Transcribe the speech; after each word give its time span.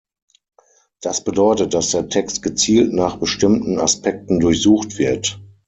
Das 1.01 1.23
bedeutet, 1.23 1.75
dass 1.75 1.89
der 1.91 2.09
Text 2.09 2.41
gezielt 2.41 2.91
nach 2.91 3.17
bestimmten 3.17 3.79
Aspekten 3.79 4.39
durchsucht 4.39 4.97
wird. 4.97 5.39